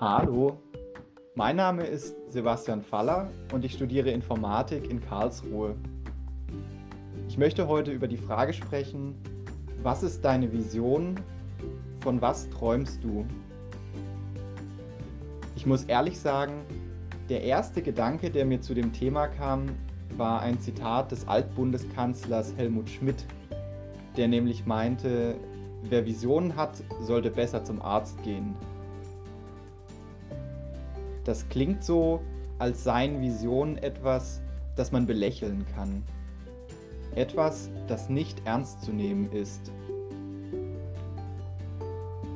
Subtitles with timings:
[0.00, 0.56] Hallo,
[1.34, 5.74] mein Name ist Sebastian Faller und ich studiere Informatik in Karlsruhe.
[7.26, 9.16] Ich möchte heute über die Frage sprechen,
[9.82, 11.18] was ist deine Vision?
[11.98, 13.26] Von was träumst du?
[15.56, 16.64] Ich muss ehrlich sagen,
[17.28, 19.66] der erste Gedanke, der mir zu dem Thema kam,
[20.16, 23.26] war ein Zitat des Altbundeskanzlers Helmut Schmidt,
[24.16, 25.34] der nämlich meinte,
[25.82, 28.54] wer Visionen hat, sollte besser zum Arzt gehen.
[31.28, 32.22] Das klingt so,
[32.58, 34.40] als seien Visionen etwas,
[34.76, 36.02] das man belächeln kann.
[37.14, 39.70] Etwas, das nicht ernst zu nehmen ist.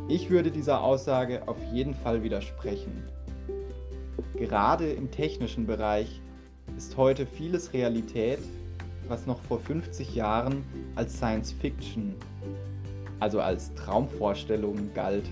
[0.09, 3.03] Ich würde dieser Aussage auf jeden Fall widersprechen.
[4.37, 6.21] Gerade im technischen Bereich
[6.77, 8.41] ist heute vieles Realität,
[9.09, 10.67] was noch vor 50 Jahren
[10.97, 12.15] als Science Fiction,
[13.21, 15.31] also als Traumvorstellung galt.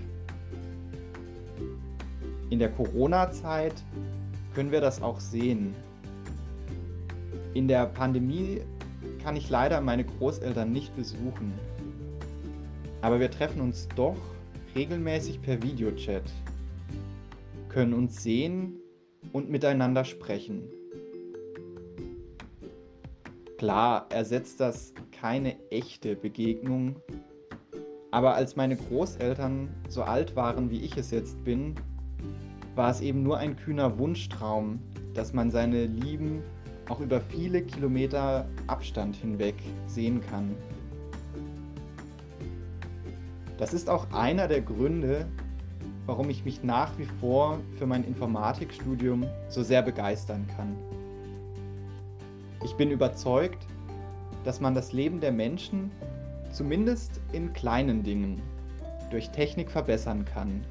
[2.50, 3.74] In der Corona-Zeit
[4.54, 5.72] können wir das auch sehen.
[7.54, 8.60] In der Pandemie
[9.22, 11.52] kann ich leider meine Großeltern nicht besuchen.
[13.02, 14.16] Aber wir treffen uns doch
[14.74, 16.24] regelmäßig per Videochat,
[17.68, 18.74] können uns sehen
[19.32, 20.64] und miteinander sprechen.
[23.58, 26.96] Klar ersetzt das keine echte Begegnung,
[28.10, 31.74] aber als meine Großeltern so alt waren, wie ich es jetzt bin,
[32.74, 34.78] war es eben nur ein kühner Wunschtraum,
[35.14, 36.42] dass man seine Lieben
[36.88, 39.54] auch über viele Kilometer Abstand hinweg
[39.86, 40.54] sehen kann.
[43.58, 45.26] Das ist auch einer der Gründe,
[46.06, 50.74] warum ich mich nach wie vor für mein Informatikstudium so sehr begeistern kann.
[52.64, 53.66] Ich bin überzeugt,
[54.44, 55.90] dass man das Leben der Menschen
[56.50, 58.40] zumindest in kleinen Dingen
[59.10, 60.64] durch Technik verbessern kann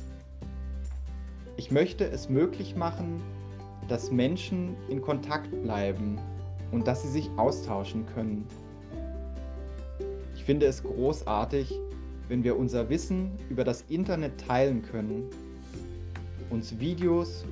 [1.60, 3.22] ich möchte es möglich machen,
[3.90, 6.18] dass Menschen in Kontakt bleiben
[6.72, 8.48] und dass sie sich austauschen können.
[10.36, 11.78] Ich finde es großartig,
[12.30, 15.24] wenn wir unser Wissen über das Internet teilen können,
[16.50, 17.44] uns Videos,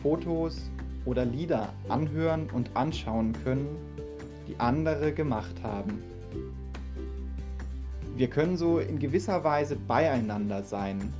[0.00, 0.70] Fotos
[1.04, 3.66] oder Lieder anhören und anschauen können,
[4.46, 6.04] die andere gemacht haben.
[8.14, 11.12] Wir können so in gewisser Weise beieinander sein.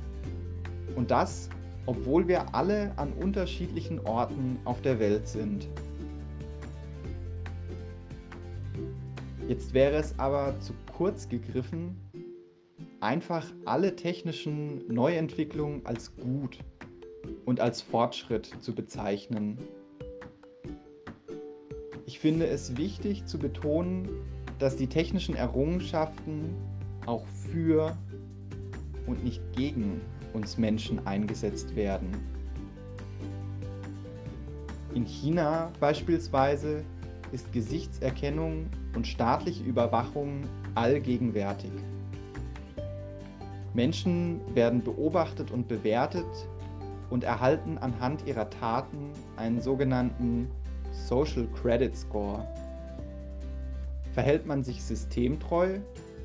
[0.95, 1.49] Und das
[1.87, 5.67] obwohl wir alle an unterschiedlichen Orten auf der Welt sind.
[9.47, 11.95] Jetzt wäre es aber zu kurz gegriffen,
[12.99, 16.59] einfach alle technischen Neuentwicklungen als gut
[17.45, 19.57] und als Fortschritt zu bezeichnen.
[22.05, 24.09] Ich finde es wichtig zu betonen,
[24.59, 26.53] dass die technischen Errungenschaften
[27.05, 27.97] auch für
[29.05, 30.01] und nicht gegen
[30.37, 32.11] uns Menschen eingesetzt werden.
[34.93, 36.83] In China beispielsweise
[37.31, 40.41] ist Gesichtserkennung und staatliche Überwachung
[40.75, 41.71] allgegenwärtig.
[43.73, 46.25] Menschen werden beobachtet und bewertet
[47.09, 50.49] und erhalten anhand ihrer Taten einen sogenannten
[50.91, 52.47] Social Credit Score.
[54.13, 55.79] Verhält man sich systemtreu,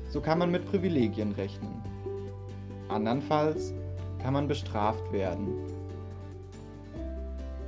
[0.09, 1.81] so kann man mit Privilegien rechnen.
[2.89, 3.73] Andernfalls
[4.23, 5.49] kann man bestraft werden.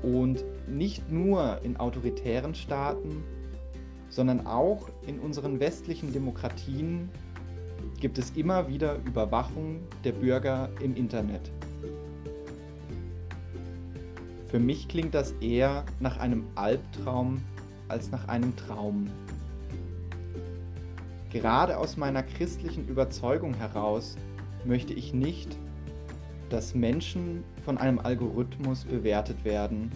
[0.01, 3.23] Und nicht nur in autoritären Staaten,
[4.07, 7.09] sondern auch in unseren westlichen Demokratien
[7.99, 11.51] gibt es immer wieder Überwachung der Bürger im Internet.
[14.47, 17.41] Für mich klingt das eher nach einem Albtraum
[17.89, 19.07] als nach einem Traum.
[21.31, 24.15] Gerade aus meiner christlichen Überzeugung heraus
[24.63, 25.57] möchte ich nicht,
[26.50, 29.91] dass Menschen von einem Algorithmus bewertet werden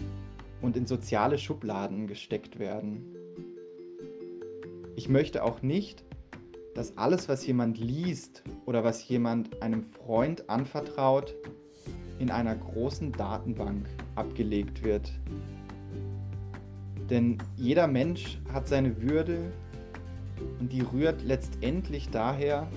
[0.62, 3.14] und in soziale Schubladen gesteckt werden.
[4.96, 6.04] Ich möchte auch nicht,
[6.74, 11.34] dass alles, was jemand liest oder was jemand einem Freund anvertraut,
[12.18, 15.10] in einer großen Datenbank abgelegt wird.
[17.08, 19.52] Denn jeder Mensch hat seine Würde
[20.60, 22.68] und die rührt letztendlich daher,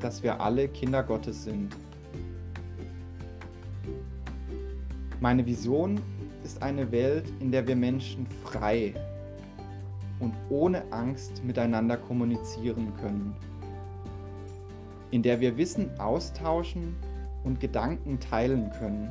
[0.00, 1.74] dass wir alle Kinder Gottes sind.
[5.20, 5.98] Meine Vision
[6.44, 8.92] ist eine Welt, in der wir Menschen frei
[10.20, 13.34] und ohne Angst miteinander kommunizieren können,
[15.10, 16.94] in der wir Wissen austauschen
[17.44, 19.10] und Gedanken teilen können,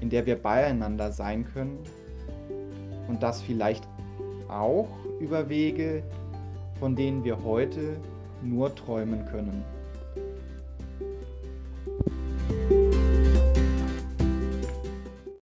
[0.00, 1.78] in der wir beieinander sein können.
[3.08, 3.86] Und das vielleicht
[4.48, 4.88] auch
[5.20, 6.02] über Wege,
[6.80, 7.98] von denen wir heute
[8.42, 9.62] nur träumen können.